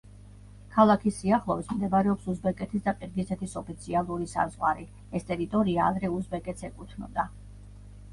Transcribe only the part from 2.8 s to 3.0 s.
და